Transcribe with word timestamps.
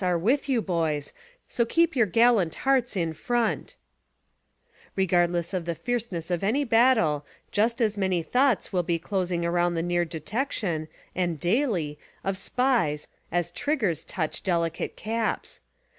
are 0.03 0.17
with 0.17 0.49
you, 0.49 0.63
boys; 0.63 1.13
so 1.47 1.63
keep 1.63 1.95
your 1.95 2.07
gallant 2.07 2.55
hearts 2.65 2.97
in 2.97 3.13
front! 3.13 3.75
Regardless 4.95 5.53
of 5.53 5.65
the 5.65 5.75
fierceness 5.75 6.31
of 6.31 6.43
any 6.43 6.63
battle 6.63 7.23
just 7.51 7.79
as 7.79 7.99
many 7.99 8.23
thoughts 8.23 8.73
will 8.73 8.81
be 8.81 8.97
closing 8.97 9.45
around 9.45 9.75
the 9.75 9.83
near 9.83 10.03
detection, 10.03 10.87
and 11.13 11.39
daily, 11.39 11.99
of 12.23 12.35
SPIES 12.35 13.07
as 13.31 13.51
triggers 13.51 14.03
touch 14.03 14.41
delicate 14.41 14.95
caps. 14.95 15.61